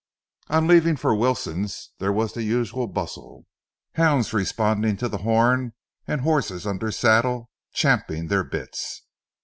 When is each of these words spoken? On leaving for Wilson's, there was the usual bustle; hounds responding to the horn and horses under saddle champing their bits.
On 0.47 0.65
leaving 0.65 0.95
for 0.95 1.13
Wilson's, 1.13 1.91
there 1.99 2.11
was 2.11 2.33
the 2.33 2.41
usual 2.41 2.87
bustle; 2.87 3.45
hounds 3.93 4.33
responding 4.33 4.97
to 4.97 5.07
the 5.07 5.19
horn 5.19 5.73
and 6.07 6.21
horses 6.21 6.65
under 6.65 6.91
saddle 6.91 7.51
champing 7.71 8.27
their 8.27 8.43
bits. 8.43 9.03